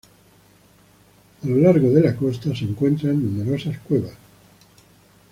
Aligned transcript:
A 1.43 1.45
lo 1.47 1.57
largo 1.59 1.91
de 1.91 2.01
la 2.01 2.15
costa 2.15 2.55
se 2.55 2.63
encuentran 2.65 3.23
numerosas 3.23 3.77
cuevas. 3.87 4.13